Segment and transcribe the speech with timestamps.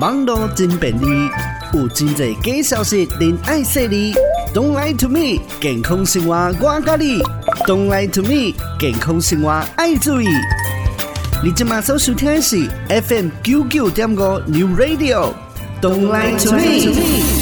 [0.00, 1.06] 网络真便利，
[1.72, 4.12] 有真侪假消息，您爱说哩。
[4.52, 7.22] Don't lie to me，健康生活我教你。
[7.66, 10.26] Don't lie to me，健康生活爱注意。
[11.44, 15.32] 你今马上收听的是 FM 九九点五 New Radio。
[15.80, 17.33] Don't lie to me。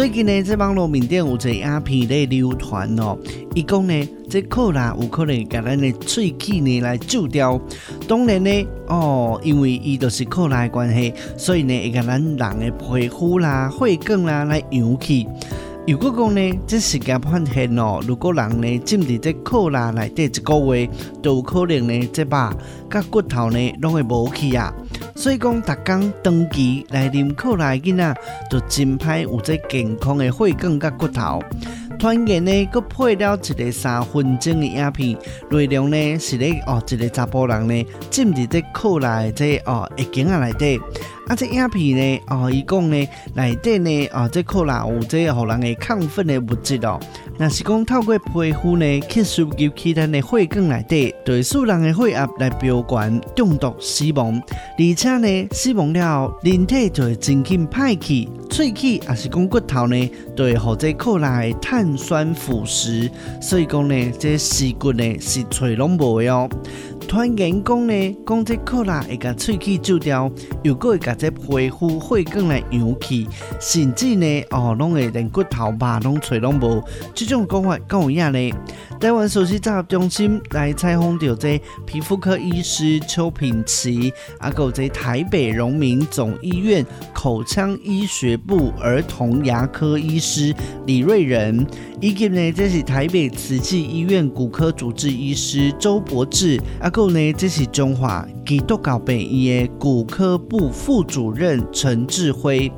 [0.00, 3.18] 最近呢，这网络面顶有一个影片在流传哦。
[3.54, 7.60] 伊讲呢，这酷辣有可能甲咱的喙齿呢来蛀掉。
[8.08, 15.28] 当然呢，哦，因为伊就是酷辣的关系，所以呢会甲咱人的皮肤啦、血管啦来扬起。
[15.86, 20.88] 如果讲呢，这时间发现哦，如果人呢浸伫这酷辣内底一个月，
[21.22, 22.56] 都有可能呢，这把
[22.88, 24.72] 甲骨头呢拢会无去啊。
[25.20, 28.16] 所以讲，逐工长期来啉可乐的囡仔，
[28.50, 31.42] 就真歹有这健康的血管甲骨头。
[31.98, 35.18] 团员呢，佮配了一个三分钟的影片，
[35.50, 40.80] 内容呢是咧哦，一个查甫人呢浸伫这可乐的这哦一景啊内底。
[41.30, 46.98] 啊，这影片呢，哦，伊讲呢，内底呢，啊，这酷辣有这个互人的亢奋的物质哦。
[47.38, 54.42] 若是讲透过皮肤呢，吸收入去咱的血管内底，对使人的血压来飙高，中毒死亡。
[54.76, 63.08] 而且呢，死亡了，人体就会真紧歹去，喙齿也是讲骨头呢，就会互这酷辣的碳酸腐蚀。
[63.40, 66.50] 所以讲呢，这细菌呢是找拢无的哦。
[67.10, 70.30] 团员讲呢，讲这酷辣会甲喙齿揪掉，
[70.62, 73.26] 又阁会甲这皮肤血管来扬起，
[73.58, 76.80] 甚至呢，哦，拢会连骨头肉拢找拢无。
[77.12, 78.52] 这种讲法够有影呢。
[79.00, 90.54] 台湾首席综合中心来采访到这皮肤科医师邱品琪，啊，有这台北荣民总医院口腔医学部儿童牙科医师
[90.86, 91.66] 李瑞仁，
[92.00, 96.88] 以及呢，这是台北慈济医院骨科主治医师周博智，啊。
[97.08, 102.70] 呢，这是中华基督教病院的骨科部副主任陈志辉。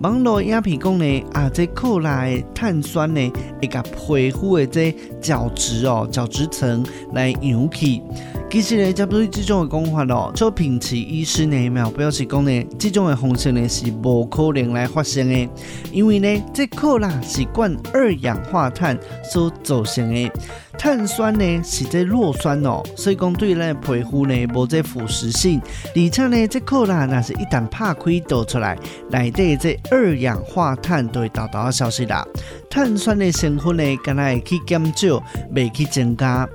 [0.00, 8.00] 网络影片讲呢，啊，这酷辣的碳酸呢，会甲皮肤的这角质哦，角质层来扬起。
[8.48, 15.48] 其实呢，针对这种的讲法咯，邱品琪医师呢，没有表示讲呢，这种的风险呢是无可能来发生的，
[15.92, 18.98] 因为呢，这酷辣是灌二氧化碳
[19.30, 20.30] 所造成的。
[20.78, 25.60] 碳酸呢是这弱酸哦，所以讲对咱皮肤呢无这腐蚀性，
[25.94, 28.78] 而且呢这酷辣若是一旦拍开倒出来，
[29.10, 32.26] 内底这二氧化碳都会大大消失啦。
[32.76, 35.22] 碳酸的成分呢，敢若会去减少，
[35.52, 36.46] 未去增加。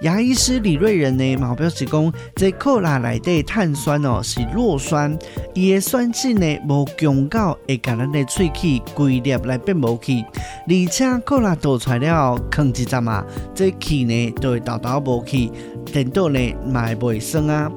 [0.00, 5.16] 牙医师李瑞仁呢，嘛表示讲，这酷辣内底碳酸哦是弱酸，
[5.54, 10.20] 伊的酸性呢无强到会甲咱的喙齿规粒来变无去，
[10.66, 13.24] 而且酷辣倒出来了后，囥一阵嘛，
[13.54, 15.48] 这气呢都会倒倒无去，
[15.92, 17.70] 电到呢嘛会袂酸啊。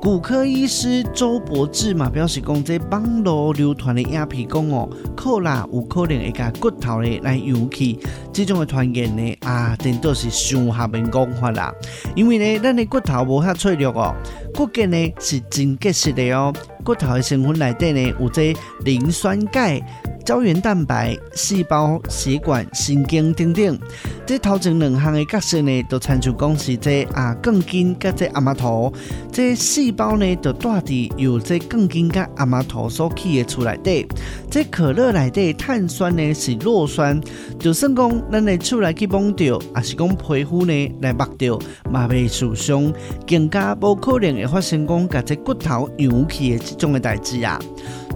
[0.00, 7.98] 骨科医师周博智嘛表示讲，这网络流传的影片讲哦，酷辣有可能会甲骨头呢来扬起，
[8.32, 11.72] 这种的传言呢啊，电到是上下面讲法啦。
[12.14, 14.14] 因为呢，咱的骨头无遐脆弱哦，
[14.54, 16.52] 骨骼呢是真结实的哦，
[16.84, 18.54] 骨头的成分内底呢有这
[18.84, 19.82] 磷酸钙。
[20.24, 23.78] 胶原蛋白、细胞、血管、神经等等，
[24.26, 28.92] 这头前两项的角色呢，都参照讲是这啊钢筋甲这阿妈头，
[29.30, 34.04] 这细胞呢，就带伫由这钢筋甲阿妈头所起的出来底。
[34.50, 37.20] 这可乐内底碳酸呢是弱酸，
[37.56, 39.44] 就算讲咱的出来去摸到，
[39.76, 42.92] 也是讲皮肤呢来摸到，嘛未受伤，
[43.28, 47.60] 更加无可能会发生讲甲这骨头扬起的这种的代志啊。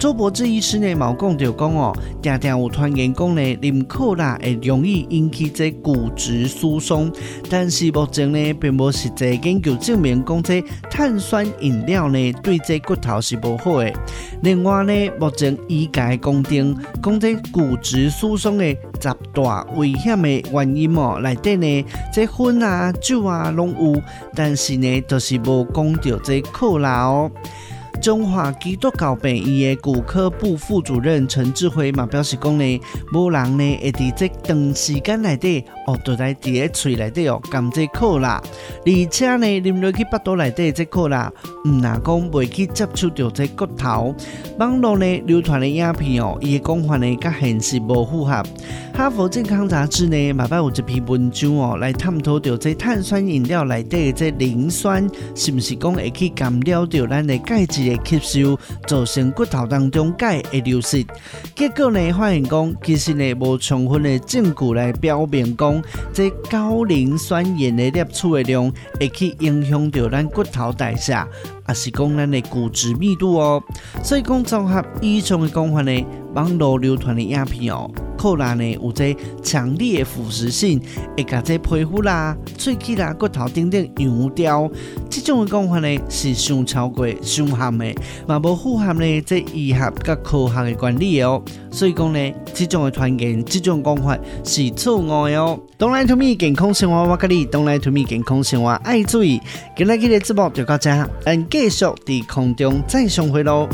[0.01, 7.13] 周博智医师呢，冇讲到讲哦，常常有传言讲呢，啉可乐会容易引起这骨质疏松，
[7.51, 13.93] 但是目前呢，并无实际研究证明讲这碳酸饮料呢对这骨头是不好的。
[14.43, 18.65] 另外呢，目前医界公定讲这骨质疏松的
[18.99, 24.01] 十大危险的原因哦，内底呢，这烟啊、酒啊拢有，
[24.35, 27.31] 但是呢，就是无讲到这可乐哦。
[28.01, 32.81] 中华基督教病院的骨科部副主任陈志辉嘛表示讲呢，
[33.13, 38.43] 无人呢会伫这长时间内底哦，都在伫个嘴内底哦，含这酷辣，
[38.87, 41.31] 而且呢，啉落去腹肚内底这酷辣，
[41.67, 44.15] 毋若讲未去接触到这骨头。
[44.59, 48.43] 网络呢流传的影片哦，伊的讲法呢，甲现实无符合。
[48.95, 57.90] 哈佛健康杂志呢，嘛捌有一篇文章哦，来探讨到这碳酸饮料内底的这磷酸，是毋是讲会去干扰到咱的钙质？
[57.97, 61.05] 会吸收，造成骨头当中钙的流失。
[61.55, 65.83] 结果呢，发现讲其实呢无充分的证据来表明讲，
[66.13, 71.13] 即高磷酸盐的摄取的量会去影响到咱骨头代谢，
[71.69, 73.63] 也是讲咱的骨质密度哦。
[74.03, 77.91] 所以讲综合以上的讲法呢，网络流传的影片哦。
[78.19, 80.79] 可能呢有这强烈的腐蚀性，
[81.17, 84.71] 会把这皮肤啦、喙齿啦、骨头等等溶掉。
[85.09, 87.95] 这种的讲法呢是上超过、上含的，
[88.27, 91.43] 嘛无符合呢这医学甲科学的原理哦。
[91.71, 95.59] 所以讲呢，这种的传言、这种讲法是错误的哦。
[95.79, 99.41] Don't lie to me，健康生活我甲你，Don't lie to me，健康生活爱注意。
[99.75, 100.91] 今日的节目就到这，
[101.25, 103.67] 咱继续在空中再相会喽。